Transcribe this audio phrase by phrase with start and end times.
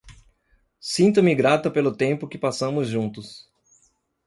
[0.79, 3.47] Sinto-me grata pelo tempo que passamos juntos.